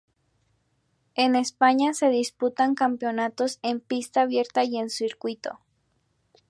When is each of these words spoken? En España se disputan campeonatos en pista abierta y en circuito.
En 1.13 1.35
España 1.35 1.93
se 1.93 2.09
disputan 2.09 2.73
campeonatos 2.73 3.59
en 3.61 3.79
pista 3.79 4.21
abierta 4.21 4.63
y 4.63 4.77
en 4.79 4.89
circuito. 4.89 5.59